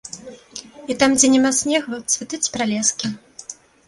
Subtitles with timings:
[0.93, 3.13] І там, дзе няма снегу, цвітуць пралескі.